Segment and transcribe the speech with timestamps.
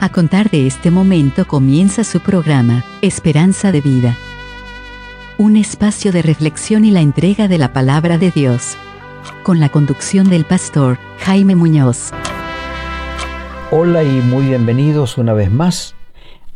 [0.00, 4.16] A contar de este momento comienza su programa, Esperanza de Vida.
[5.38, 8.76] Un espacio de reflexión y la entrega de la palabra de Dios.
[9.42, 12.12] Con la conducción del pastor Jaime Muñoz.
[13.72, 15.96] Hola y muy bienvenidos una vez más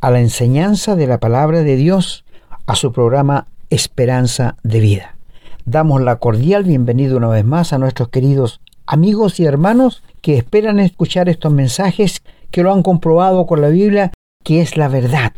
[0.01, 2.25] a la enseñanza de la palabra de Dios,
[2.67, 5.17] a su programa Esperanza de Vida.
[5.65, 10.79] Damos la cordial bienvenida una vez más a nuestros queridos amigos y hermanos que esperan
[10.79, 12.23] escuchar estos mensajes
[12.53, 14.13] que lo han comprobado con la Biblia,
[14.45, 15.33] que es la verdad.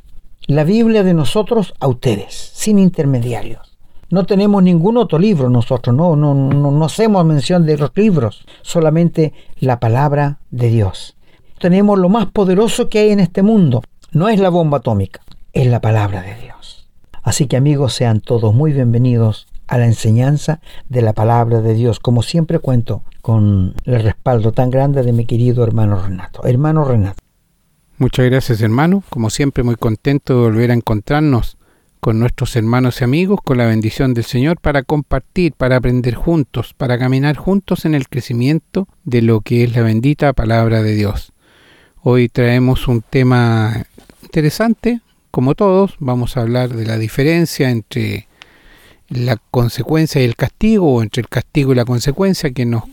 [0.47, 3.79] La Biblia de nosotros a ustedes, sin intermediarios.
[4.11, 8.45] No tenemos ningún otro libro nosotros, no, no, no, no hacemos mención de los libros,
[8.63, 11.17] solamente la palabra de Dios.
[11.59, 13.83] Tenemos lo más poderoso que hay en este mundo.
[14.13, 16.87] No es la bomba atómica, es la palabra de Dios.
[17.23, 22.01] Así que amigos, sean todos muy bienvenidos a la enseñanza de la palabra de Dios.
[22.01, 26.45] Como siempre cuento con el respaldo tan grande de mi querido hermano Renato.
[26.45, 27.19] Hermano Renato.
[27.99, 29.03] Muchas gracias hermano.
[29.11, 31.57] Como siempre muy contento de volver a encontrarnos
[32.05, 36.75] con nuestros hermanos y amigos, con la bendición del Señor, para compartir, para aprender juntos,
[36.77, 41.33] para caminar juntos en el crecimiento de lo que es la bendita palabra de Dios.
[42.03, 43.87] Hoy traemos un tema
[44.23, 48.29] interesante, como todos, vamos a hablar de la diferencia entre
[49.09, 52.85] la consecuencia y el castigo, o entre el castigo y la consecuencia, que nos,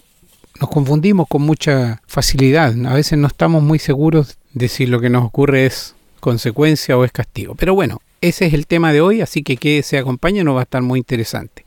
[0.59, 2.73] nos confundimos con mucha facilidad.
[2.85, 7.05] A veces no estamos muy seguros de si lo que nos ocurre es consecuencia o
[7.05, 7.55] es castigo.
[7.55, 10.59] Pero bueno, ese es el tema de hoy, así que que se acompañe nos va
[10.61, 11.65] a estar muy interesante.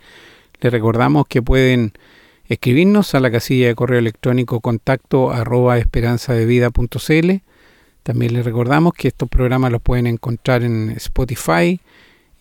[0.60, 1.92] Les recordamos que pueden
[2.48, 5.78] escribirnos a la casilla de correo electrónico contacto arroba.
[8.02, 11.80] También les recordamos que estos programas los pueden encontrar en Spotify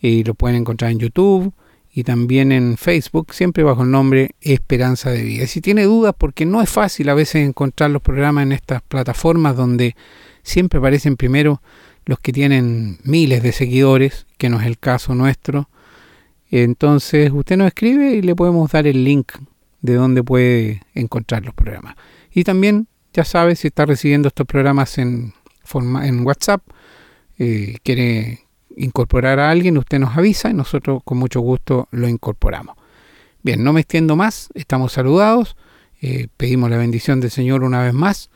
[0.00, 1.52] y lo pueden encontrar en YouTube
[1.96, 5.46] y también en Facebook, siempre bajo el nombre Esperanza de Vida.
[5.46, 9.56] Si tiene dudas, porque no es fácil a veces encontrar los programas en estas plataformas
[9.56, 9.94] donde
[10.42, 11.62] siempre aparecen primero
[12.04, 15.68] los que tienen miles de seguidores, que no es el caso nuestro.
[16.50, 19.32] Entonces usted nos escribe y le podemos dar el link
[19.80, 21.94] de donde puede encontrar los programas.
[22.32, 25.32] Y también, ya sabe, si está recibiendo estos programas en,
[25.62, 26.60] forma, en WhatsApp,
[27.38, 28.46] eh, quiere
[28.76, 32.76] incorporar a alguien, usted nos avisa y nosotros con mucho gusto lo incorporamos.
[33.42, 35.56] Bien, no me extiendo más, estamos saludados,
[36.00, 38.30] eh, pedimos la bendición del Señor una vez más,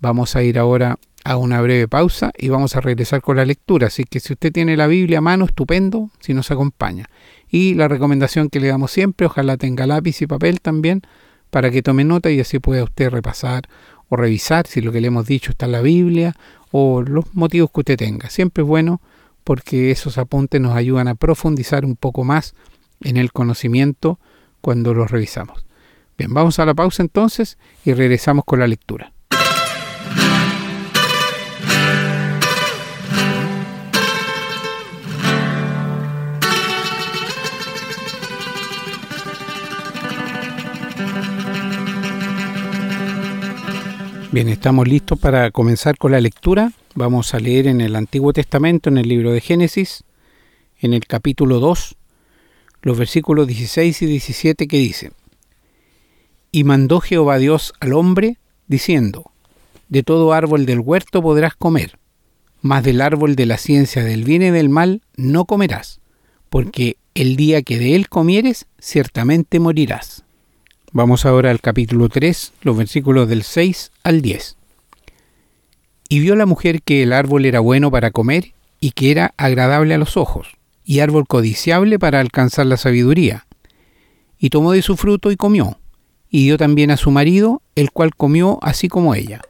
[0.00, 3.86] vamos a ir ahora a una breve pausa y vamos a regresar con la lectura,
[3.86, 7.08] así que si usted tiene la Biblia a mano, estupendo, si nos acompaña.
[7.48, 11.02] Y la recomendación que le damos siempre, ojalá tenga lápiz y papel también,
[11.50, 13.68] para que tome nota y así pueda usted repasar
[14.08, 16.34] o revisar si lo que le hemos dicho está en la Biblia
[16.72, 18.28] o los motivos que usted tenga.
[18.28, 19.00] Siempre es bueno
[19.44, 22.54] porque esos apuntes nos ayudan a profundizar un poco más
[23.02, 24.18] en el conocimiento
[24.60, 25.66] cuando los revisamos.
[26.16, 29.12] Bien, vamos a la pausa entonces y regresamos con la lectura.
[44.34, 46.72] Bien, estamos listos para comenzar con la lectura.
[46.96, 50.04] Vamos a leer en el Antiguo Testamento, en el libro de Génesis,
[50.78, 51.96] en el capítulo 2,
[52.82, 55.12] los versículos 16 y 17 que dicen,
[56.52, 58.38] Y mandó Jehová Dios al hombre,
[58.68, 59.32] diciendo,
[59.88, 61.98] De todo árbol del huerto podrás comer,
[62.62, 66.00] mas del árbol de la ciencia del bien y del mal no comerás,
[66.48, 70.22] porque el día que de él comieres, ciertamente morirás.
[70.92, 74.58] Vamos ahora al capítulo 3, los versículos del 6 al 10.
[76.14, 79.94] Y vio la mujer que el árbol era bueno para comer y que era agradable
[79.94, 80.46] a los ojos,
[80.84, 83.48] y árbol codiciable para alcanzar la sabiduría.
[84.38, 85.76] Y tomó de su fruto y comió,
[86.30, 89.40] y dio también a su marido, el cual comió así como ella.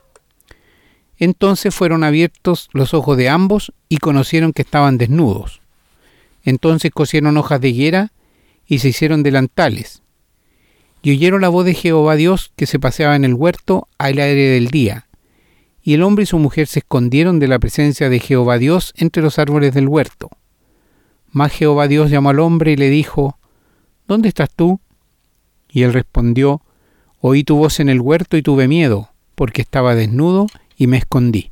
[1.18, 5.60] Entonces fueron abiertos los ojos de ambos y conocieron que estaban desnudos.
[6.44, 8.12] Entonces cosieron hojas de higuera
[8.66, 10.00] y se hicieron delantales
[11.02, 14.48] y oyeron la voz de Jehová Dios que se paseaba en el huerto al aire
[14.48, 15.08] del día.
[15.86, 19.22] Y el hombre y su mujer se escondieron de la presencia de Jehová Dios entre
[19.22, 20.30] los árboles del huerto.
[21.30, 23.38] Mas Jehová Dios llamó al hombre y le dijo,
[24.08, 24.80] ¿Dónde estás tú?
[25.68, 26.62] Y él respondió,
[27.20, 30.46] Oí tu voz en el huerto y tuve miedo, porque estaba desnudo
[30.78, 31.50] y me escondí.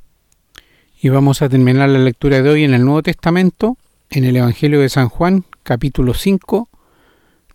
[1.01, 3.77] Y vamos a terminar la lectura de hoy en el Nuevo Testamento,
[4.09, 6.71] en el Evangelio de San Juan, capítulo 5,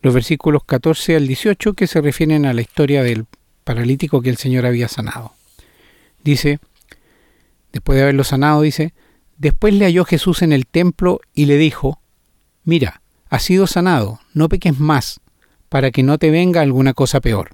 [0.03, 3.25] los versículos 14 al 18 que se refieren a la historia del
[3.63, 5.33] paralítico que el Señor había sanado.
[6.23, 6.59] Dice,
[7.71, 8.93] después de haberlo sanado, dice,
[9.37, 12.01] después le halló Jesús en el templo y le dijo,
[12.63, 15.19] mira, has sido sanado, no peques más,
[15.69, 17.51] para que no te venga alguna cosa peor.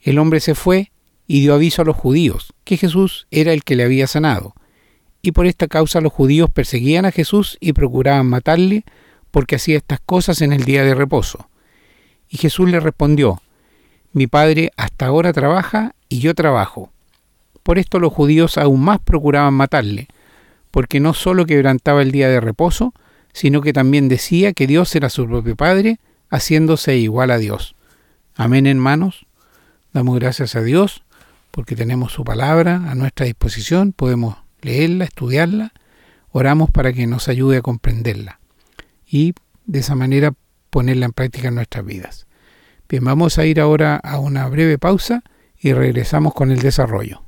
[0.00, 0.92] El hombre se fue
[1.26, 4.54] y dio aviso a los judíos que Jesús era el que le había sanado,
[5.20, 8.84] y por esta causa los judíos perseguían a Jesús y procuraban matarle
[9.30, 11.50] porque hacía estas cosas en el día de reposo.
[12.28, 13.42] Y Jesús le respondió,
[14.12, 16.92] Mi Padre hasta ahora trabaja y yo trabajo.
[17.68, 20.08] Por esto los judíos aún más procuraban matarle,
[20.70, 22.94] porque no sólo quebrantaba el día de reposo,
[23.34, 26.00] sino que también decía que Dios era su propio Padre,
[26.30, 27.76] haciéndose igual a Dios.
[28.34, 29.26] Amén, hermanos.
[29.92, 31.02] Damos gracias a Dios
[31.50, 35.74] porque tenemos su palabra a nuestra disposición, podemos leerla, estudiarla,
[36.30, 38.40] oramos para que nos ayude a comprenderla
[39.06, 39.34] y
[39.66, 40.32] de esa manera
[40.70, 42.26] ponerla en práctica en nuestras vidas.
[42.88, 45.22] Bien, vamos a ir ahora a una breve pausa
[45.60, 47.27] y regresamos con el desarrollo.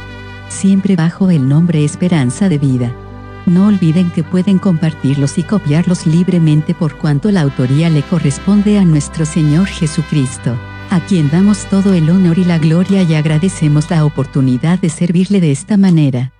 [0.51, 2.93] Siempre bajo el nombre Esperanza de Vida.
[3.45, 8.85] No olviden que pueden compartirlos y copiarlos libremente por cuanto la autoría le corresponde a
[8.85, 10.55] nuestro Señor Jesucristo
[10.91, 15.39] a quien damos todo el honor y la gloria y agradecemos la oportunidad de servirle
[15.39, 16.33] de esta manera.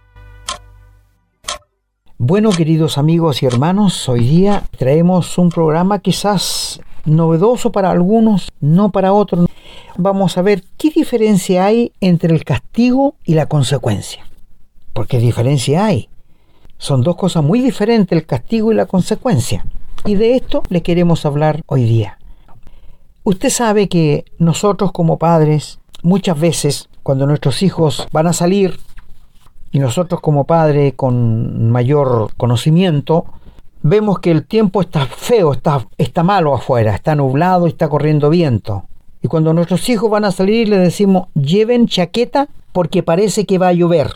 [2.17, 8.91] Bueno, queridos amigos y hermanos, hoy día traemos un programa quizás novedoso para algunos, no
[8.91, 9.47] para otros.
[10.03, 14.25] Vamos a ver qué diferencia hay entre el castigo y la consecuencia.
[14.93, 16.09] Porque diferencia hay.
[16.79, 19.63] Son dos cosas muy diferentes, el castigo y la consecuencia.
[20.03, 22.17] Y de esto le queremos hablar hoy día.
[23.23, 28.79] Usted sabe que nosotros como padres, muchas veces, cuando nuestros hijos van a salir,
[29.71, 33.25] y nosotros como padre con mayor conocimiento,
[33.83, 38.85] vemos que el tiempo está feo, está, está malo afuera, está nublado, está corriendo viento.
[39.21, 43.69] Y cuando nuestros hijos van a salir, le decimos, lleven chaqueta porque parece que va
[43.69, 44.15] a llover.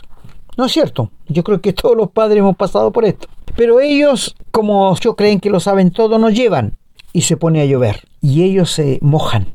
[0.56, 3.28] No es cierto, yo creo que todos los padres hemos pasado por esto.
[3.56, 6.76] Pero ellos, como yo creen que lo saben todo, no llevan
[7.12, 9.48] y se pone a llover y ellos se mojan.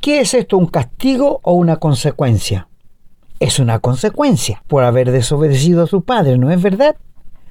[0.00, 2.68] ¿Qué es esto, un castigo o una consecuencia?
[3.40, 6.96] Es una consecuencia por haber desobedecido a su padre, ¿no es verdad?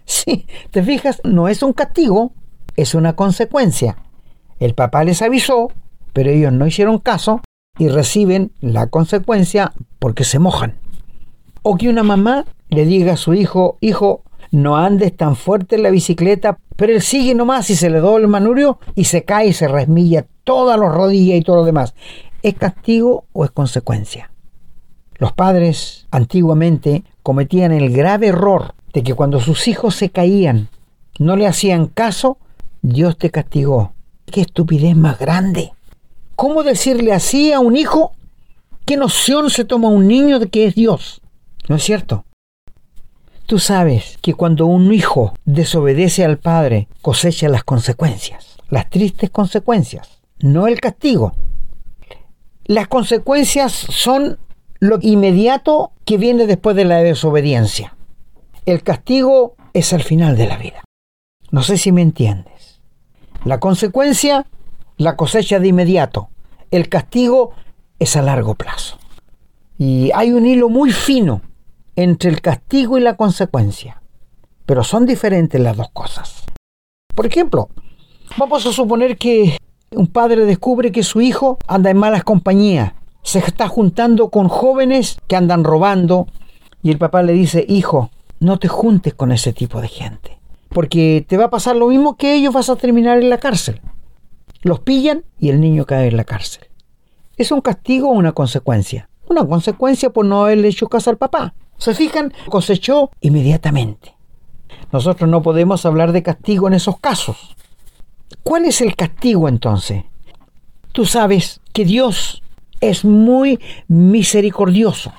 [0.05, 2.33] Sí, te fijas, no es un castigo,
[2.75, 3.97] es una consecuencia.
[4.59, 5.71] El papá les avisó,
[6.13, 7.41] pero ellos no hicieron caso
[7.77, 10.75] y reciben la consecuencia porque se mojan.
[11.63, 15.83] O que una mamá le diga a su hijo, hijo, no andes tan fuerte en
[15.83, 19.47] la bicicleta, pero él sigue nomás y se le dobla el manubrio y se cae
[19.47, 21.95] y se resmilla todas las rodillas y todo lo demás.
[22.43, 24.29] ¿Es castigo o es consecuencia?
[25.15, 30.69] Los padres antiguamente cometían el grave error de que cuando sus hijos se caían,
[31.17, 32.37] no le hacían caso,
[32.81, 33.93] Dios te castigó.
[34.25, 35.71] ¡Qué estupidez más grande!
[36.35, 38.13] ¿Cómo decirle así a un hijo?
[38.85, 41.21] ¿Qué noción se toma un niño de que es Dios?
[41.69, 42.25] ¿No es cierto?
[43.45, 50.21] Tú sabes que cuando un hijo desobedece al padre, cosecha las consecuencias, las tristes consecuencias,
[50.39, 51.33] no el castigo.
[52.65, 54.39] Las consecuencias son
[54.79, 57.95] lo inmediato que viene después de la desobediencia.
[58.65, 60.83] El castigo es al final de la vida.
[61.51, 62.79] No sé si me entiendes.
[63.45, 64.45] La consecuencia,
[64.97, 66.29] la cosecha de inmediato.
[66.71, 67.51] El castigo
[67.99, 68.97] es a largo plazo.
[69.77, 71.41] Y hay un hilo muy fino
[71.95, 74.01] entre el castigo y la consecuencia.
[74.65, 76.45] Pero son diferentes las dos cosas.
[77.15, 77.69] Por ejemplo,
[78.37, 79.57] vamos a suponer que
[79.91, 85.17] un padre descubre que su hijo anda en malas compañías, se está juntando con jóvenes
[85.27, 86.27] que andan robando
[86.81, 88.09] y el papá le dice, hijo,
[88.39, 92.17] no te juntes con ese tipo de gente, porque te va a pasar lo mismo
[92.17, 93.81] que ellos, vas a terminar en la cárcel.
[94.63, 96.67] Los pillan y el niño cae en la cárcel.
[97.35, 99.09] ¿Es un castigo o una consecuencia?
[99.27, 101.53] Una consecuencia por no haberle hecho caso al papá.
[101.77, 104.15] Se fijan, cosechó inmediatamente.
[104.91, 107.55] Nosotros no podemos hablar de castigo en esos casos.
[108.43, 110.03] ¿Cuál es el castigo entonces?
[110.93, 112.41] Tú sabes que Dios
[112.79, 115.11] es muy misericordioso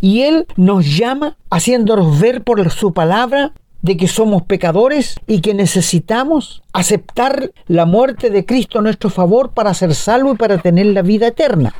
[0.00, 3.52] y Él nos llama haciéndonos ver por su palabra
[3.84, 9.52] de que somos pecadores y que necesitamos aceptar la muerte de Cristo a nuestro favor
[9.52, 11.74] para ser salvo y para tener la vida eterna.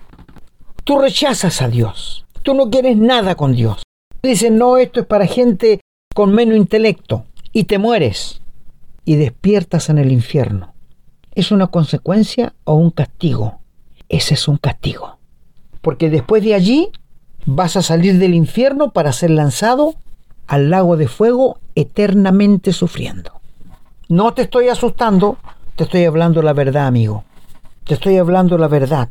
[0.84, 2.26] Tú rechazas a Dios.
[2.42, 3.82] Tú no quieres nada con Dios.
[4.22, 5.80] Dicen, no, esto es para gente
[6.14, 7.24] con menos intelecto.
[7.54, 8.42] Y te mueres
[9.06, 10.74] y despiertas en el infierno.
[11.34, 13.60] ¿Es una consecuencia o un castigo?
[14.10, 15.16] Ese es un castigo.
[15.80, 16.90] Porque después de allí
[17.46, 19.94] vas a salir del infierno para ser lanzado
[20.46, 23.32] al lago de fuego eternamente sufriendo.
[24.08, 25.38] No te estoy asustando,
[25.76, 27.24] te estoy hablando la verdad, amigo.
[27.84, 29.10] Te estoy hablando la verdad.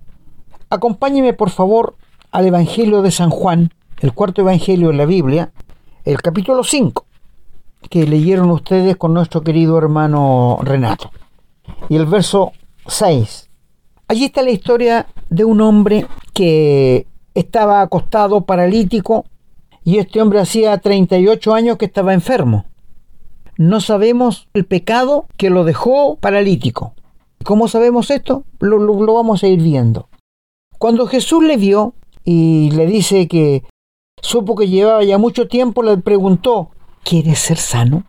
[0.69, 1.95] Acompáñeme, por favor,
[2.31, 5.51] al Evangelio de San Juan, el cuarto Evangelio de la Biblia,
[6.03, 7.05] el capítulo 5,
[7.89, 11.11] que leyeron ustedes con nuestro querido hermano Renato.
[11.89, 12.51] Y el verso
[12.87, 13.49] 6.
[14.07, 19.25] Allí está la historia de un hombre que estaba acostado paralítico
[19.83, 22.65] y este hombre hacía 38 años que estaba enfermo.
[23.57, 26.93] No sabemos el pecado que lo dejó paralítico.
[27.43, 28.45] ¿Cómo sabemos esto?
[28.59, 30.07] Lo, vamos a ir viendo.
[30.79, 33.63] Cuando Jesús le vio y le dice que
[34.21, 36.69] supo que llevaba ya mucho tiempo, le preguntó,
[37.03, 38.05] ¿quieres ser sano?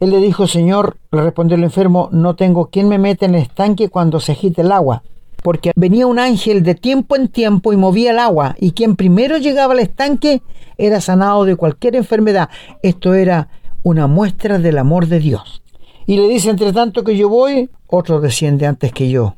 [0.00, 3.42] Él le dijo, Señor, le respondió el enfermo, no tengo quien me mete en el
[3.42, 5.02] estanque cuando se agite el agua
[5.44, 9.36] porque venía un ángel de tiempo en tiempo y movía el agua, y quien primero
[9.36, 10.40] llegaba al estanque
[10.78, 12.48] era sanado de cualquier enfermedad.
[12.82, 13.50] Esto era
[13.82, 15.62] una muestra del amor de Dios.
[16.06, 19.36] Y le dice, entre tanto que yo voy, otro desciende antes que yo.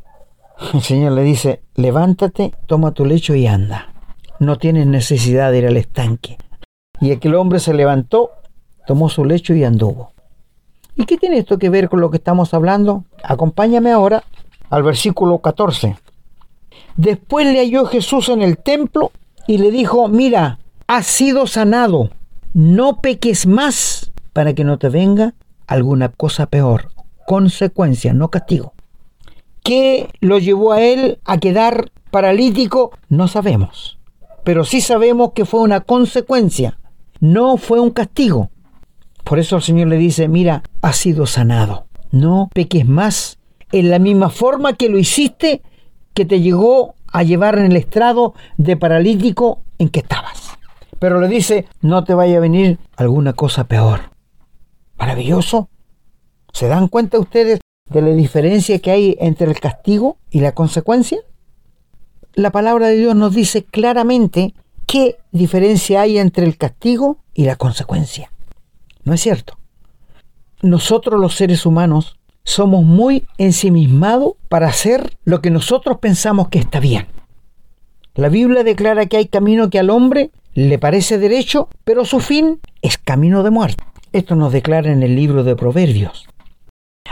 [0.75, 3.93] El Señor le dice, levántate, toma tu lecho y anda.
[4.39, 6.39] No tienes necesidad de ir al estanque.
[7.01, 8.31] Y aquel hombre se levantó,
[8.87, 10.13] tomó su lecho y anduvo.
[10.95, 13.05] ¿Y qué tiene esto que ver con lo que estamos hablando?
[13.25, 14.23] Acompáñame ahora
[14.71, 15.97] al versículo 14.
[16.97, 19.13] Después le halló Jesús en el templo
[19.47, 22.11] y le dijo, mira, has sido sanado,
[22.55, 25.35] no peques más para que no te venga
[25.67, 26.91] alguna cosa peor.
[27.27, 28.73] Consecuencia, no castigo.
[29.63, 32.93] ¿Qué lo llevó a él a quedar paralítico?
[33.09, 33.99] No sabemos.
[34.45, 36.79] Pero sí sabemos que fue una consecuencia,
[37.19, 38.51] no fue un castigo.
[39.25, 41.87] Por eso el Señor le dice, mira, has sido sanado.
[42.13, 43.39] No peques más
[43.73, 45.63] en la misma forma que lo hiciste
[46.15, 50.57] que te llegó a llevar en el estrado de paralítico en que estabas.
[50.99, 54.11] Pero le dice, no te vaya a venir alguna cosa peor.
[54.99, 55.69] Maravilloso.
[56.53, 61.19] ¿Se dan cuenta ustedes de la diferencia que hay entre el castigo y la consecuencia?
[62.35, 64.55] La palabra de Dios nos dice claramente
[64.87, 68.31] qué diferencia hay entre el castigo y la consecuencia.
[69.05, 69.59] ¿No es cierto?
[70.63, 72.16] Nosotros los seres humanos
[72.47, 77.09] somos muy ensimismados para hacer lo que nosotros pensamos que está bien.
[78.15, 82.61] La Biblia declara que hay camino que al hombre le parece derecho, pero su fin
[82.81, 83.85] es camino de muerte.
[84.13, 86.27] Esto nos declara en el libro de Proverbios.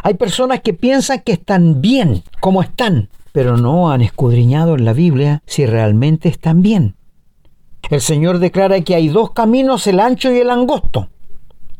[0.02, 4.92] Hay personas que piensan que están bien como están, pero no han escudriñado en la
[4.92, 6.94] Biblia si realmente están bien.
[7.90, 11.08] El Señor declara que hay dos caminos, el ancho y el angosto.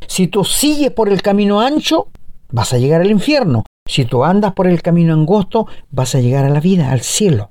[0.08, 2.08] Si tú sigues por el camino ancho,
[2.54, 3.64] vas a llegar al infierno.
[3.84, 7.50] Si tú andas por el camino angosto, vas a llegar a la vida, al cielo.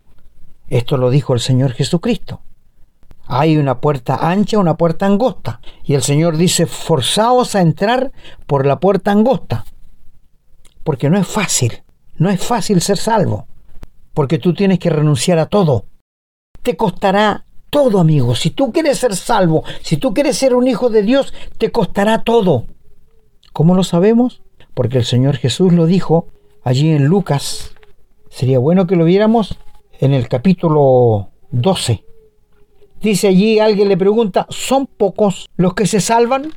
[0.69, 2.39] Esto lo dijo el Señor Jesucristo.
[3.25, 5.60] Hay una puerta ancha, una puerta angosta.
[5.83, 8.13] Y el Señor dice, forzaos a entrar
[8.48, 9.65] por la puerta angosta.
[10.86, 11.83] Porque no es fácil,
[12.15, 13.45] no es fácil ser salvo.
[14.13, 15.86] Porque tú tienes que renunciar a todo.
[16.62, 18.36] Te costará todo, amigo.
[18.36, 22.24] Si tú quieres ser salvo, si tú quieres ser un hijo de Dios, te costará
[22.24, 22.67] todo.
[23.51, 24.43] ¿Cómo lo sabemos?
[24.74, 26.27] Porque el Señor Jesús lo dijo
[26.63, 27.75] allí en Lucas.
[28.30, 29.58] Sería bueno que lo viéramos
[30.00, 32.03] en el capítulo 12.
[33.01, 36.53] Dice allí, alguien le pregunta, ¿son pocos los que se salvan?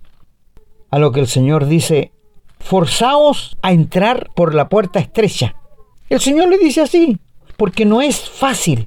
[0.91, 2.13] A lo que el Señor dice,
[2.61, 5.57] forzaos a entrar por la puerta estrecha.
[6.09, 7.19] El Señor le dice así,
[7.57, 8.87] porque no es fácil.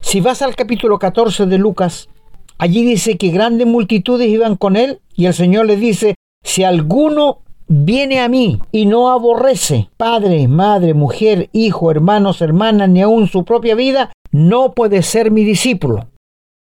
[0.00, 2.08] Si vas al capítulo 14 de Lucas,
[2.58, 7.40] allí dice que grandes multitudes iban con él y el Señor le dice, si alguno
[7.68, 13.44] viene a mí y no aborrece padre, madre, mujer, hijo, hermanos, hermanas, ni aun su
[13.44, 16.08] propia vida, no puede ser mi discípulo.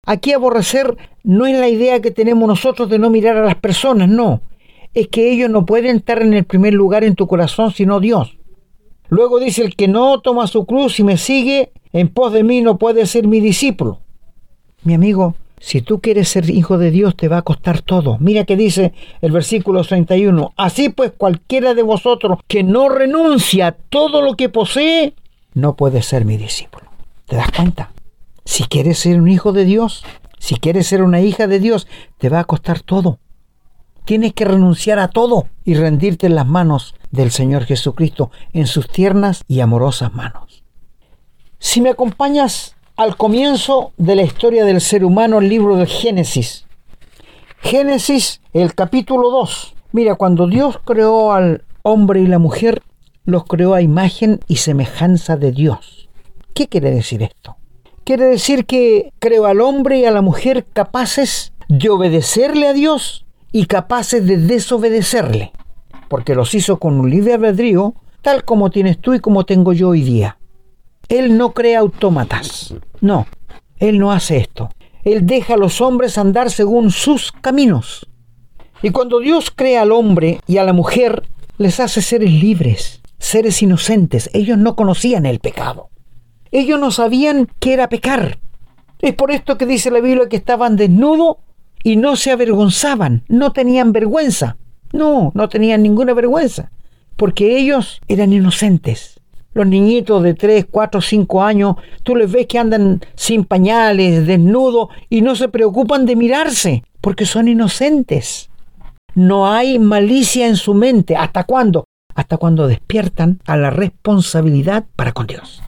[0.06, 4.10] Aquí aborrecer no es la idea que tenemos nosotros de no mirar a las personas,
[4.10, 4.42] no.
[4.94, 8.38] Es que ellos no pueden estar en el primer lugar en tu corazón sino Dios.
[9.10, 12.62] Luego dice, el que no toma su cruz y me sigue, en pos de mí
[12.62, 14.00] no puede ser mi discípulo.
[14.84, 18.18] Mi amigo, si tú quieres ser hijo de Dios, te va a costar todo.
[18.20, 20.54] Mira que dice el versículo 31.
[20.58, 25.14] Así pues, cualquiera de vosotros que no renuncia a todo lo que posee,
[25.54, 26.88] no puede ser mi discípulo.
[27.28, 27.92] ¿Te das cuenta?
[28.44, 30.04] Si quieres ser un hijo de Dios,
[30.40, 31.88] si quieres ser una hija de Dios,
[32.18, 33.20] te va a costar todo.
[34.04, 38.88] Tienes que renunciar a todo y rendirte en las manos del Señor Jesucristo, en sus
[38.88, 40.64] tiernas y amorosas manos.
[41.60, 46.68] Si me acompañas al comienzo de la historia del ser humano, el libro de Génesis.
[47.58, 49.74] Génesis, el capítulo 2.
[49.92, 52.84] Mira, cuando Dios creó al hombre y la mujer,
[53.26, 56.10] los creó a imagen y semejanza de Dios.
[56.54, 57.58] ¿Qué quiere decir esto?
[58.04, 63.26] Quiere decir que creó al hombre y a la mujer capaces de obedecerle a Dios
[63.52, 65.54] y capaces de desobedecerle,
[66.08, 69.90] porque los hizo con un libre albedrío, tal como tienes tú y como tengo yo
[69.90, 70.38] hoy día.
[71.12, 73.28] Él no crea autómatas, no,
[73.80, 74.70] Él no hace esto.
[75.04, 78.08] Él deja a los hombres andar según sus caminos.
[78.82, 81.24] Y cuando Dios crea al hombre y a la mujer,
[81.58, 84.30] les hace seres libres, seres inocentes.
[84.32, 85.90] Ellos no conocían el pecado.
[86.50, 88.40] Ellos no sabían qué era pecar.
[89.00, 91.40] Es por esto que dice la Biblia que estaban desnudos
[91.84, 94.56] y no se avergonzaban, no tenían vergüenza.
[94.94, 96.72] No, no tenían ninguna vergüenza,
[97.18, 99.11] porque ellos eran inocentes.
[99.54, 104.90] Los niñitos de 3, 4, 5 años, tú les ves que andan sin pañales, desnudos,
[105.10, 108.50] y no se preocupan de mirarse, porque son inocentes.
[109.14, 111.18] No hay malicia en su mente.
[111.18, 111.84] ¿Hasta cuándo?
[112.16, 115.62] Hasta cuando despiertan a la responsabilidad para con Dios.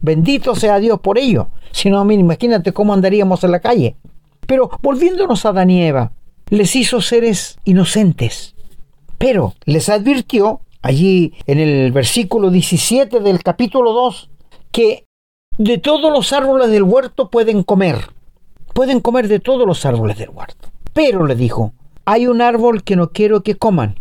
[0.00, 1.48] Bendito sea Dios por ello.
[1.70, 3.96] Si no, imagínate cómo andaríamos en la calle.
[4.46, 6.12] Pero volviéndonos a Adán y Eva,
[6.50, 8.54] les hizo seres inocentes.
[9.16, 14.30] Pero les advirtió, allí en el versículo 17 del capítulo 2,
[14.70, 15.06] que
[15.58, 18.10] de todos los árboles del huerto pueden comer.
[18.74, 20.68] Pueden comer de todos los árboles del huerto.
[20.92, 21.72] Pero le dijo,
[22.04, 24.00] hay un árbol que no quiero que coman,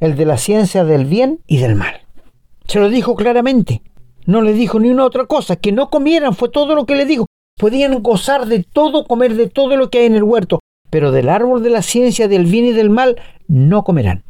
[0.00, 2.02] el de la ciencia del bien y del mal.
[2.66, 3.82] Se lo dijo claramente.
[4.24, 7.06] No le dijo ni una otra cosa, que no comieran, fue todo lo que le
[7.06, 7.26] dijo.
[7.58, 11.28] Podían gozar de todo, comer de todo lo que hay en el huerto, pero del
[11.28, 14.24] árbol de la ciencia del bien y del mal no comerán.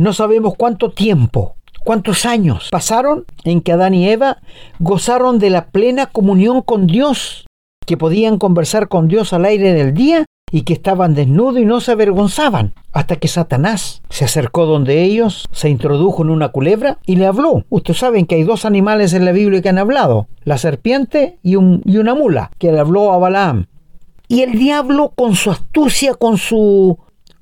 [0.00, 4.38] No sabemos cuánto tiempo, cuántos años pasaron en que Adán y Eva
[4.78, 7.44] gozaron de la plena comunión con Dios,
[7.84, 11.82] que podían conversar con Dios al aire del día y que estaban desnudos y no
[11.82, 17.16] se avergonzaban, hasta que Satanás se acercó donde ellos, se introdujo en una culebra y
[17.16, 17.66] le habló.
[17.68, 21.56] Ustedes saben que hay dos animales en la Biblia que han hablado, la serpiente y,
[21.56, 23.66] y una mula, que le habló a Balaam.
[24.28, 26.98] Y el diablo con su astucia, con su,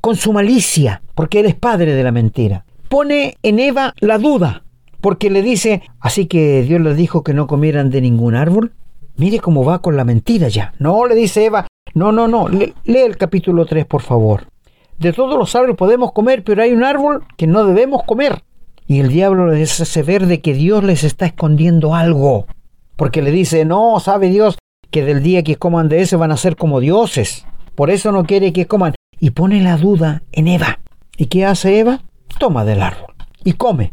[0.08, 4.62] con su malicia, porque él es padre de la mentira, pone en Eva la duda,
[5.02, 8.72] porque le dice, así que Dios les dijo que no comieran de ningún árbol.
[9.18, 10.72] Mire cómo va con la mentira ya.
[10.78, 12.48] No, le dice Eva, no, no, no.
[12.48, 14.44] lee el capítulo 3, por favor.
[14.98, 18.42] De todos los árboles podemos comer, pero hay un árbol que no debemos comer.
[18.86, 22.46] Y el diablo les hace ver de que Dios les está escondiendo algo.
[22.96, 24.56] Porque le dice, no, sabe Dios
[24.90, 27.44] que del día que coman de ese van a ser como dioses.
[27.74, 28.94] Por eso no quiere que coman.
[29.20, 30.80] Y pone la duda en Eva.
[31.16, 32.02] ¿Y qué hace Eva?
[32.38, 33.08] Toma del árbol
[33.48, 33.92] y come.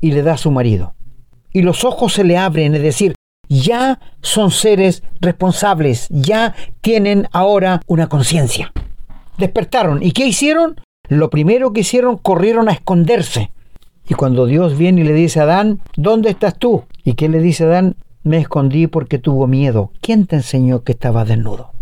[0.00, 0.94] Y le da a su marido.
[1.52, 3.14] Y los ojos se le abren, es decir,
[3.48, 8.72] ya son seres responsables, ya tienen ahora una conciencia.
[9.36, 10.02] Despertaron.
[10.02, 10.80] ¿Y qué hicieron?
[11.08, 13.50] Lo primero que hicieron, corrieron a esconderse.
[14.08, 16.84] Y cuando Dios viene y le dice a Adán, ¿dónde estás tú?
[17.02, 17.96] ¿Y qué le dice Adán?
[18.22, 19.90] Me escondí porque tuvo miedo.
[20.00, 21.72] ¿Quién te enseñó que estaba desnudo?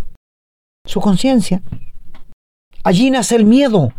[0.87, 1.63] Su conciencia.
[2.85, 3.93] Allí nace el miedo.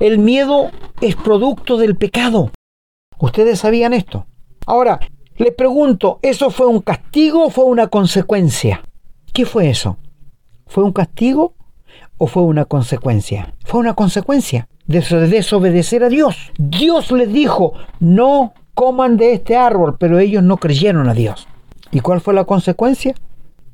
[0.00, 2.50] El miedo es producto del pecado.
[3.18, 4.26] ¿Ustedes sabían esto?
[4.66, 5.00] Ahora,
[5.36, 8.82] le pregunto, ¿eso fue un castigo o fue una consecuencia?
[9.32, 9.96] ¿Qué fue eso?
[10.66, 11.54] ¿Fue un castigo
[12.18, 13.54] o fue una consecuencia?
[13.64, 16.52] Fue una consecuencia de desobedecer a Dios.
[16.58, 21.48] Dios les dijo, no coman de este árbol, pero ellos no creyeron a Dios.
[21.90, 23.14] ¿Y cuál fue la consecuencia?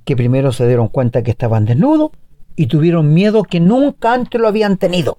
[0.04, 2.10] Que primero se dieron cuenta que estaban desnudos
[2.56, 5.18] y tuvieron miedo que nunca antes lo habían tenido.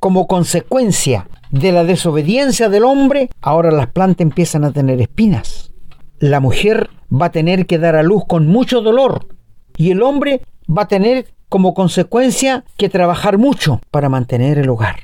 [0.00, 5.72] Como consecuencia de la desobediencia del hombre, ahora las plantas empiezan a tener espinas.
[6.18, 9.26] La mujer va a tener que dar a luz con mucho dolor
[9.76, 14.96] y el hombre va a tener como consecuencia que trabajar mucho para mantener el hogar.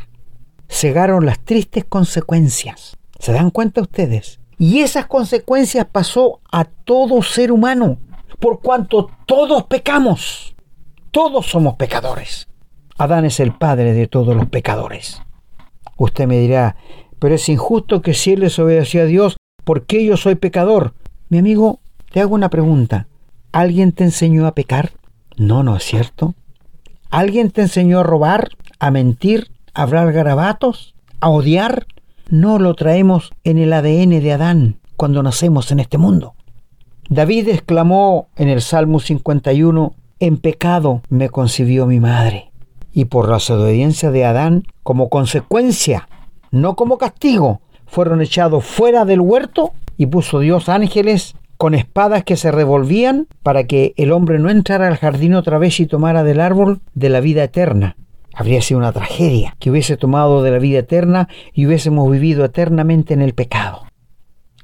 [0.69, 2.97] Cegaron las tristes consecuencias.
[3.19, 4.41] ¿Se dan cuenta ustedes?
[4.59, 7.99] Y esas consecuencias pasó a todo ser humano,
[8.39, 10.55] por cuanto todos pecamos.
[11.11, 12.47] Todos somos pecadores.
[12.97, 15.21] Adán es el padre de todos los pecadores.
[15.97, 16.77] Usted me dirá,
[17.19, 20.95] pero es injusto que si él desobedeció a Dios, ¿por qué yo soy pecador?
[21.29, 21.81] Mi amigo,
[22.13, 23.09] te hago una pregunta.
[23.51, 24.93] ¿Alguien te enseñó a pecar?
[25.37, 26.35] No, no es cierto.
[27.11, 31.89] ¿Alguien te enseñó a robar, a mentir, a hablar garabatos, a odiar?
[32.29, 36.35] No lo traemos en el ADN de Adán cuando nacemos en este mundo.
[37.09, 42.53] David exclamó en el Salmo 51, En pecado me concibió mi madre
[42.93, 46.11] y por la desobediencia de Adán, como consecuencia,
[46.51, 52.37] no como castigo, fueron echados fuera del huerto y puso Dios ángeles con espadas que
[52.37, 56.41] se revolvían para que el hombre no entrara al jardín otra vez y tomara del
[56.41, 57.97] árbol de la vida eterna.
[58.35, 63.15] Habría sido una tragedia que hubiese tomado de la vida eterna y hubiésemos vivido eternamente
[63.15, 63.85] en el pecado.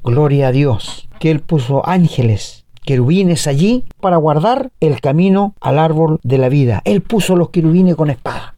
[0.05, 6.19] Gloria a Dios, que Él puso ángeles querubines allí para guardar el camino al árbol
[6.23, 6.81] de la vida.
[6.87, 8.55] Él puso los querubines con espada.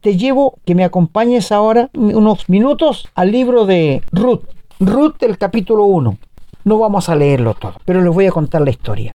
[0.00, 4.42] te llevo que me acompañes ahora unos minutos al libro de Ruth.
[4.80, 6.16] Ruth el capítulo 1.
[6.64, 9.12] No vamos a leerlo todo, pero les voy a contar la historia.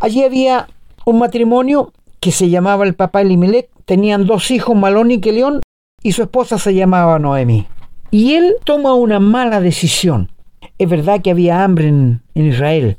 [0.00, 0.68] Allí había
[1.06, 5.60] un matrimonio que se llamaba el papá Elimelech, tenían dos hijos, Malón y Keleón,
[6.02, 7.66] y su esposa se llamaba Noemi.
[8.10, 10.30] Y él toma una mala decisión.
[10.78, 12.96] Es verdad que había hambre en Israel,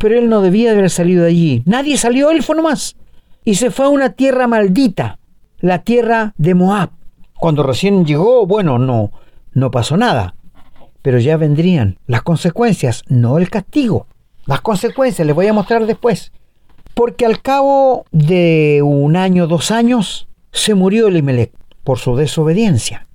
[0.00, 1.62] pero él no debía de haber salido de allí.
[1.66, 2.96] Nadie salió, él fue nomás.
[3.44, 5.18] Y se fue a una tierra maldita,
[5.58, 6.88] la tierra de Moab.
[7.38, 9.12] Cuando recién llegó, bueno, no,
[9.52, 10.36] no pasó nada.
[11.02, 14.06] Pero ya vendrían las consecuencias, no el castigo.
[14.46, 16.32] Las consecuencias les voy a mostrar después.
[16.94, 21.52] Porque al cabo de un año, dos años, se murió Elimelech
[21.84, 23.06] por su desobediencia.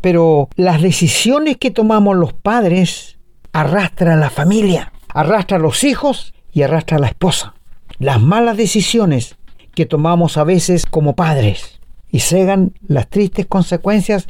[0.00, 3.20] Pero las decisiones que tomamos los padres
[3.52, 7.54] arrastran a la familia, arrastran a los hijos y arrastran a la esposa.
[7.98, 9.36] Las malas decisiones
[9.74, 14.26] que tomamos a veces como padres y cegan las tristes consecuencias.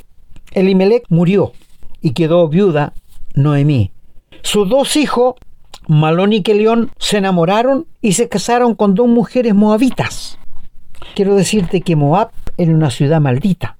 [0.53, 1.53] Elimelech murió
[2.01, 2.93] y quedó viuda
[3.35, 3.93] Noemí.
[4.43, 5.35] Sus dos hijos,
[5.89, 10.39] Malón y Kelión, se enamoraron y se casaron con dos mujeres moabitas.
[11.15, 13.77] Quiero decirte que Moab era una ciudad maldita,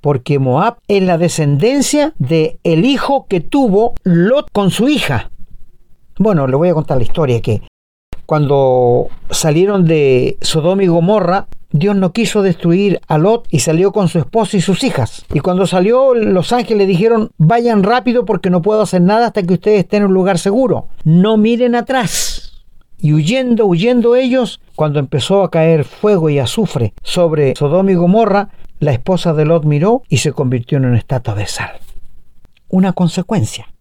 [0.00, 5.30] porque Moab es la descendencia de el hijo que tuvo Lot con su hija.
[6.18, 7.62] Bueno, le voy a contar la historia que
[8.26, 14.08] cuando salieron de Sodoma y Gomorra, Dios no quiso destruir a Lot y salió con
[14.08, 15.24] su esposa y sus hijas.
[15.32, 19.54] Y cuando salió, los ángeles dijeron, vayan rápido porque no puedo hacer nada hasta que
[19.54, 20.88] ustedes estén en un lugar seguro.
[21.04, 22.64] No miren atrás.
[22.98, 28.50] Y huyendo, huyendo ellos, cuando empezó a caer fuego y azufre sobre Sodoma y Gomorra,
[28.78, 31.72] la esposa de Lot miró y se convirtió en una estatua de sal.
[32.68, 33.71] Una consecuencia,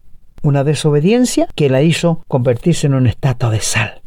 [0.42, 4.02] una desobediencia que la hizo convertirse en una estatua de sal.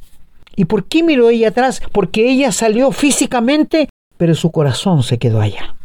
[0.57, 1.83] ¿Y por qué miró ella atrás?
[1.93, 5.77] Porque ella salió físicamente, pero su corazón se quedó allá.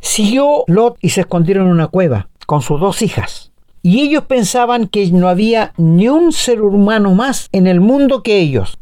[0.00, 3.52] Siguió Lot y se escondieron en una cueva con sus dos hijas.
[3.82, 8.38] Y ellos pensaban que no había ni un ser humano más en el mundo que
[8.38, 8.78] ellos.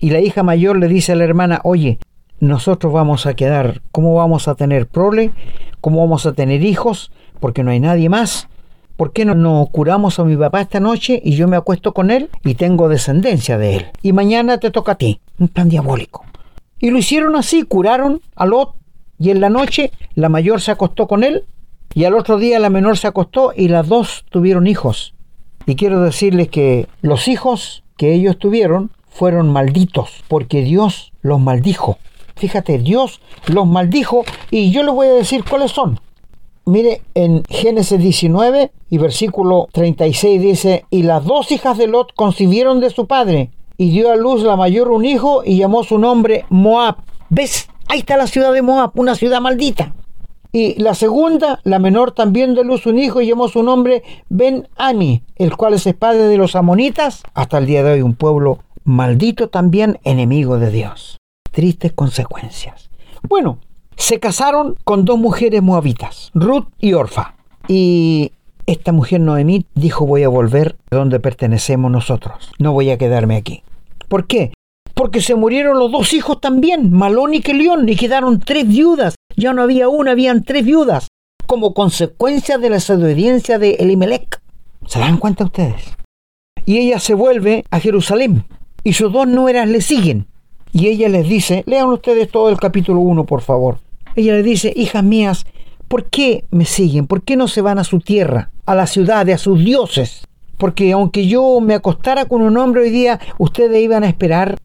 [0.00, 1.98] Y la hija mayor le dice a la hermana, oye,
[2.40, 5.32] nosotros vamos a quedar, ¿cómo vamos a tener prole?
[5.80, 7.10] ¿Cómo vamos a tener hijos?
[7.40, 8.47] Porque no hay nadie más.
[8.98, 12.10] ¿Por qué no, no curamos a mi papá esta noche y yo me acuesto con
[12.10, 13.86] él y tengo descendencia de él?
[14.02, 15.20] Y mañana te toca a ti.
[15.38, 16.26] Un plan diabólico.
[16.80, 18.74] Y lo hicieron así, curaron a Lot
[19.16, 21.44] y en la noche la mayor se acostó con él
[21.94, 25.14] y al otro día la menor se acostó y las dos tuvieron hijos.
[25.64, 31.98] Y quiero decirles que los hijos que ellos tuvieron fueron malditos porque Dios los maldijo.
[32.34, 36.00] Fíjate, Dios los maldijo y yo les voy a decir cuáles son.
[36.68, 42.80] Mire, en Génesis 19 y versículo 36 dice, y las dos hijas de Lot concibieron
[42.80, 46.44] de su padre, y dio a luz la mayor un hijo y llamó su nombre
[46.50, 46.96] Moab.
[47.30, 47.70] ¿Ves?
[47.86, 49.94] Ahí está la ciudad de Moab, una ciudad maldita.
[50.52, 54.02] Y la segunda, la menor, también dio a luz un hijo y llamó su nombre
[54.28, 58.02] Ben Ami, el cual es el padre de los amonitas, hasta el día de hoy
[58.02, 61.16] un pueblo maldito también, enemigo de Dios.
[61.50, 62.90] Tristes consecuencias.
[63.26, 63.58] Bueno,
[63.98, 67.34] se casaron con dos mujeres moabitas, Ruth y Orfa.
[67.66, 68.32] Y
[68.64, 73.62] esta mujer Noemí dijo voy a volver donde pertenecemos nosotros, no voy a quedarme aquí.
[74.08, 74.52] ¿Por qué?
[74.94, 79.16] Porque se murieron los dos hijos también, Malón y Kelión, y quedaron tres viudas.
[79.36, 81.08] Ya no había una, habían tres viudas,
[81.46, 84.40] como consecuencia de la desobediencia de Elimelech.
[84.86, 85.96] ¿Se dan cuenta ustedes?
[86.64, 88.44] Y ella se vuelve a Jerusalén,
[88.84, 90.26] y sus dos nueras le siguen.
[90.72, 93.78] Y ella les dice, lean ustedes todo el capítulo 1, por favor.
[94.16, 95.46] Ella le dice, hijas mías,
[95.88, 97.06] ¿por qué me siguen?
[97.06, 100.22] ¿Por qué no se van a su tierra, a la ciudad, a sus dioses?
[100.56, 104.58] Porque aunque yo me acostara con un hombre hoy día, ¿ustedes iban a esperar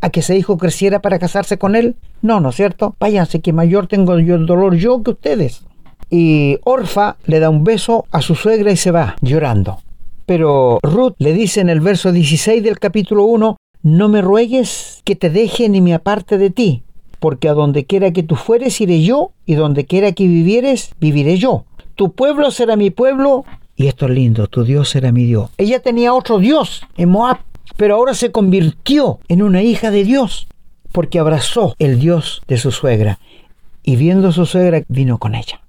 [0.00, 1.96] a que ese hijo creciera para casarse con él?
[2.22, 2.96] No, ¿no es cierto?
[2.98, 5.62] Váyanse, que mayor tengo yo el dolor yo que ustedes.
[6.10, 9.78] Y Orfa le da un beso a su suegra y se va, llorando.
[10.26, 15.16] Pero Ruth le dice en el verso 16 del capítulo 1, no me ruegues que
[15.16, 16.82] te deje ni me aparte de ti,
[17.20, 21.38] porque a donde quiera que tú fueres iré yo, y donde quiera que vivieres, viviré
[21.38, 21.64] yo.
[21.94, 23.44] Tu pueblo será mi pueblo,
[23.76, 25.50] y esto es lindo, tu Dios será mi Dios.
[25.58, 27.38] Ella tenía otro Dios en Moab,
[27.76, 30.48] pero ahora se convirtió en una hija de Dios,
[30.92, 33.18] porque abrazó el Dios de su suegra,
[33.82, 35.60] y viendo a su suegra vino con ella.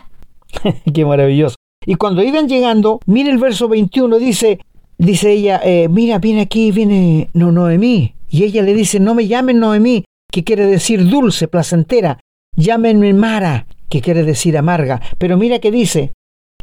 [0.93, 1.55] Qué maravilloso.
[1.85, 4.59] Y cuando iban llegando, mire el verso 21, dice,
[4.97, 8.13] dice ella, eh, mira, viene aquí, viene no, Noemí.
[8.29, 12.19] Y ella le dice, no me llamen Noemí, que quiere decir dulce, placentera.
[12.55, 15.01] Llámenme Mara, que quiere decir amarga.
[15.17, 16.13] Pero mira que dice,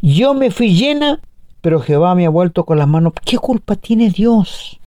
[0.03, 1.21] yo me fui llena,
[1.61, 3.13] pero Jehová me ha vuelto con las manos.
[3.25, 4.81] ¿Qué culpa tiene Dios?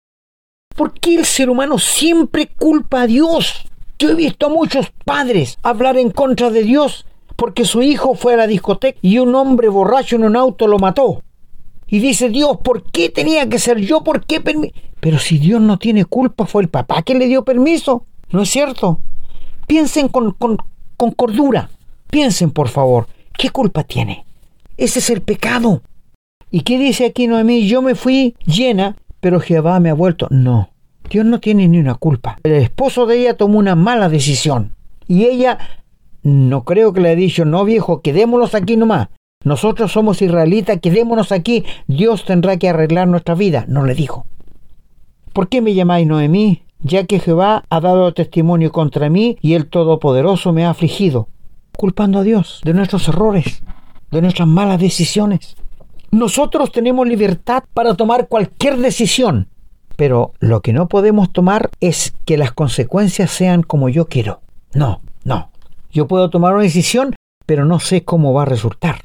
[0.75, 3.65] ¿Por qué el ser humano siempre culpa a Dios?
[3.99, 8.33] Yo he visto a muchos padres hablar en contra de Dios porque su hijo fue
[8.33, 11.23] a la discoteca y un hombre borracho en un auto lo mató.
[11.87, 14.03] Y dice Dios, ¿por qué tenía que ser yo?
[14.03, 14.41] ¿Por qué
[14.99, 18.05] Pero si Dios no tiene culpa, fue el papá que le dio permiso.
[18.31, 18.99] ¿No es cierto?
[19.67, 20.57] Piensen con, con,
[20.97, 21.69] con cordura.
[22.09, 24.25] Piensen, por favor, ¿qué culpa tiene?
[24.77, 25.81] Ese es el pecado.
[26.49, 27.67] ¿Y qué dice aquí Noemí?
[27.67, 30.27] Yo me fui llena, pero Jehová me ha vuelto.
[30.29, 30.69] No,
[31.09, 32.37] Dios no tiene ni una culpa.
[32.43, 34.73] El esposo de ella tomó una mala decisión.
[35.07, 35.57] Y ella,
[36.23, 39.09] no creo que le haya dicho, no viejo, quedémonos aquí nomás.
[39.43, 41.65] Nosotros somos israelitas, quedémonos aquí.
[41.87, 43.65] Dios tendrá que arreglar nuestra vida.
[43.67, 44.25] No le dijo.
[45.33, 46.63] ¿Por qué me llamáis Noemí?
[46.83, 51.27] Ya que Jehová ha dado testimonio contra mí y el Todopoderoso me ha afligido.
[51.77, 53.63] Culpando a Dios de nuestros errores,
[54.11, 55.55] de nuestras malas decisiones.
[56.11, 59.47] Nosotros tenemos libertad para tomar cualquier decisión,
[59.95, 64.41] pero lo que no podemos tomar es que las consecuencias sean como yo quiero.
[64.73, 65.51] No, no.
[65.91, 67.15] Yo puedo tomar una decisión,
[67.45, 69.01] pero no sé cómo va a resultar.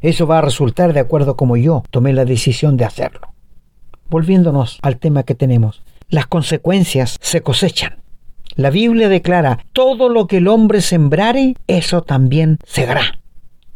[0.00, 3.32] Eso va a resultar de acuerdo como yo tomé la decisión de hacerlo.
[4.08, 8.02] Volviéndonos al tema que tenemos, las consecuencias se cosechan.
[8.56, 13.18] La Biblia declara, todo lo que el hombre sembrare, eso también segará.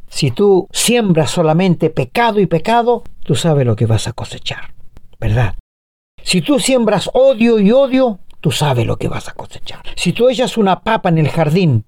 [0.09, 4.75] Si tú siembras solamente pecado y pecado, tú sabes lo que vas a cosechar,
[5.19, 5.55] ¿verdad?
[6.23, 9.81] Si tú siembras odio y odio, tú sabes lo que vas a cosechar.
[9.97, 11.85] Si tú echas una papa en el jardín,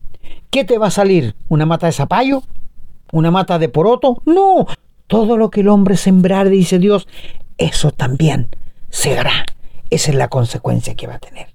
[0.50, 1.34] ¿qué te va a salir?
[1.48, 2.42] ¿Una mata de zapallo?
[3.12, 4.22] ¿Una mata de poroto?
[4.26, 4.66] No,
[5.06, 7.08] todo lo que el hombre sembrar, dice Dios,
[7.58, 8.48] eso también
[8.90, 9.46] segará.
[9.96, 11.54] Esa es la consecuencia que va a tener.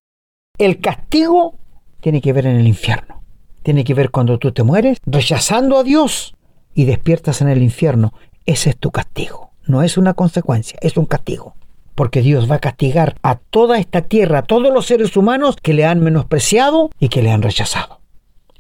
[0.58, 1.60] El castigo
[2.00, 3.22] tiene que ver en el infierno.
[3.62, 6.34] Tiene que ver cuando tú te mueres rechazando a Dios
[6.74, 8.16] y despiertas en el infierno,
[8.48, 9.52] ese es tu castigo.
[9.68, 11.54] No es una consecuencia, es un castigo.
[11.94, 15.76] Porque Dios va a castigar a toda esta tierra, a todos los seres humanos que
[15.76, 18.00] le han menospreciado y que le han rechazado.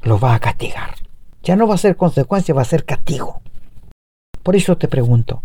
[0.03, 0.93] Los va a castigar.
[1.41, 3.41] Ya no va a ser consecuencia, va a ser castigo.
[4.43, 5.41] Por eso te pregunto,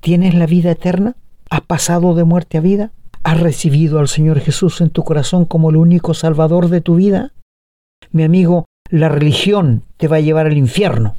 [0.00, 1.14] ¿tienes la vida eterna?
[1.48, 2.90] ¿Has pasado de muerte a vida?
[3.24, 7.32] ¿Has recibido al Señor Jesús en tu corazón como el único salvador de tu vida?
[8.10, 11.14] Mi amigo, la religión te va a llevar al infierno.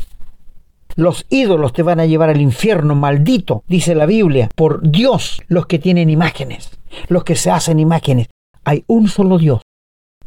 [0.96, 5.66] Los ídolos te van a llevar al infierno, maldito, dice la Biblia, por Dios los
[5.66, 6.72] que tienen imágenes,
[7.08, 8.28] los que se hacen imágenes.
[8.66, 9.62] Hay un solo Dios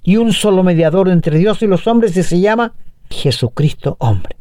[0.02, 2.72] y un solo mediador entre Dios y los hombres y se llama
[3.10, 4.36] Jesucristo hombre.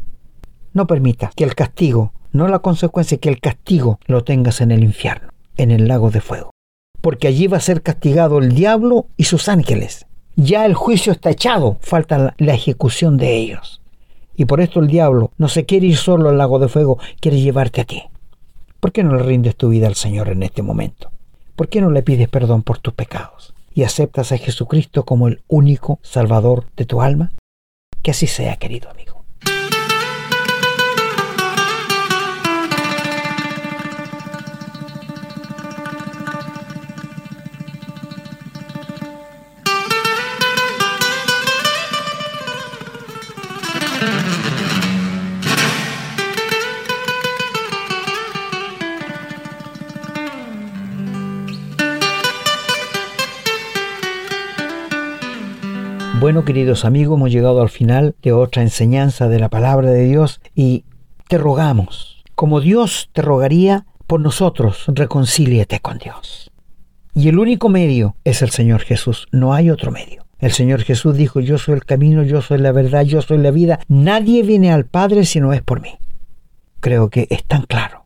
[0.74, 4.84] No permitas que el castigo, no la consecuencia, que el castigo lo tengas en el
[4.84, 6.55] infierno, en el lago de fuego.
[7.06, 10.08] Porque allí va a ser castigado el diablo y sus ángeles.
[10.36, 13.80] Ya el juicio está echado, falta la ejecución de ellos.
[14.36, 17.40] Y por esto el diablo no se quiere ir solo al lago de fuego, quiere
[17.40, 18.02] llevarte a ti.
[18.80, 21.12] ¿Por qué no le rindes tu vida al Señor en este momento?
[21.56, 25.44] ¿Por qué no le pides perdón por tus pecados y aceptas a Jesucristo como el
[25.48, 27.34] único Salvador de tu alma?
[28.02, 29.15] Que así sea, querido amigo.
[56.26, 60.42] Bueno, queridos amigos, hemos llegado al final de otra enseñanza de la palabra de Dios
[60.56, 60.84] y
[61.28, 66.50] te rogamos, como Dios te rogaría por nosotros, reconcíliate con Dios.
[67.14, 70.26] Y el único medio es el Señor Jesús, no hay otro medio.
[70.40, 73.52] El Señor Jesús dijo, yo soy el camino, yo soy la verdad, yo soy la
[73.52, 73.80] vida.
[73.88, 75.92] Nadie viene al Padre si no es por mí.
[76.80, 78.06] Creo que es tan claro.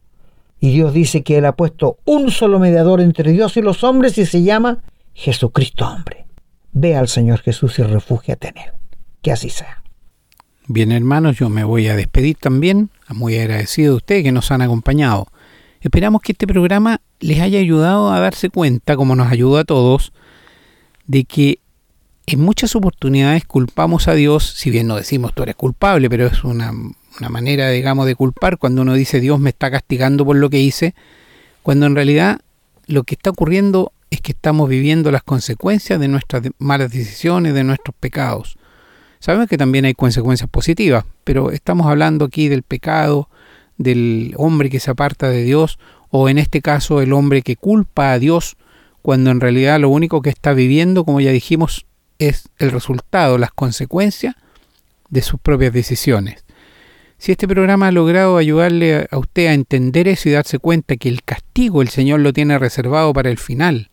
[0.60, 4.18] Y Dios dice que Él ha puesto un solo mediador entre Dios y los hombres
[4.18, 4.80] y se llama
[5.14, 6.26] Jesucristo hombre.
[6.72, 8.72] Ve al Señor Jesús y refúgiate en Él.
[9.22, 9.84] Que así sea.
[10.68, 12.90] Bien, hermanos, yo me voy a despedir también.
[13.10, 15.28] Muy agradecido de ustedes que nos han acompañado.
[15.82, 20.12] Esperamos que este programa les haya ayudado a darse cuenta, como nos ayudó a todos,
[21.08, 21.60] de que
[22.28, 26.44] en muchas oportunidades culpamos a Dios, si bien no decimos tú eres culpable, pero es
[26.44, 30.50] una, una manera, digamos, de culpar cuando uno dice Dios me está castigando por lo
[30.50, 30.94] que hice,
[31.64, 32.40] cuando en realidad
[32.86, 37.64] lo que está ocurriendo es que estamos viviendo las consecuencias de nuestras malas decisiones, de
[37.64, 38.58] nuestros pecados.
[39.20, 43.30] Sabemos que también hay consecuencias positivas, pero estamos hablando aquí del pecado,
[43.78, 45.78] del hombre que se aparta de Dios,
[46.10, 48.58] o en este caso el hombre que culpa a Dios,
[49.02, 51.86] cuando en realidad lo único que está viviendo, como ya dijimos,
[52.18, 54.36] es el resultado, las consecuencias
[55.10, 56.44] de sus propias decisiones.
[57.18, 61.10] Si este programa ha logrado ayudarle a usted a entender eso y darse cuenta que
[61.10, 63.90] el castigo el Señor lo tiene reservado para el final,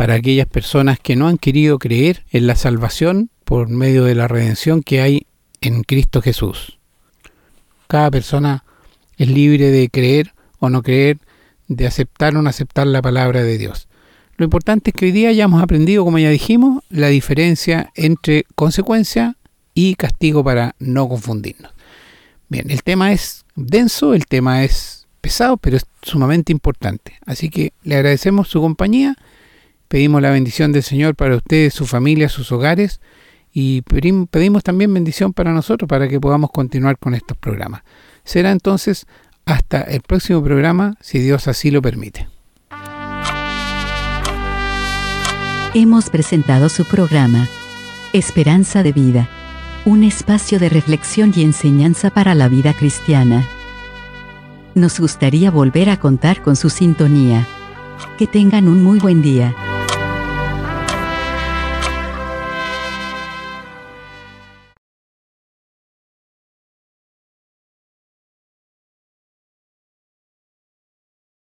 [0.00, 4.28] para aquellas personas que no han querido creer en la salvación por medio de la
[4.28, 5.26] redención que hay
[5.60, 6.78] en Cristo Jesús.
[7.86, 8.64] Cada persona
[9.18, 11.18] es libre de creer o no creer,
[11.68, 13.88] de aceptar o no aceptar la palabra de Dios.
[14.38, 19.36] Lo importante es que hoy día hayamos aprendido, como ya dijimos, la diferencia entre consecuencia
[19.74, 21.74] y castigo para no confundirnos.
[22.48, 27.18] Bien, el tema es denso, el tema es pesado, pero es sumamente importante.
[27.26, 29.14] Así que le agradecemos su compañía,
[29.90, 33.00] pedimos la bendición del Señor para ustedes, su familia, sus hogares
[33.52, 37.82] y pedimos también bendición para nosotros para que podamos continuar con estos programas.
[38.22, 39.06] Será entonces
[39.46, 42.28] hasta el próximo programa, si Dios así lo permite.
[45.74, 47.48] Hemos presentado su programa,
[48.12, 49.28] Esperanza de Vida,
[49.84, 53.44] un espacio de reflexión y enseñanza para la vida cristiana.
[54.76, 57.44] Nos gustaría volver a contar con su sintonía.
[58.18, 59.54] Que tengan un muy buen día.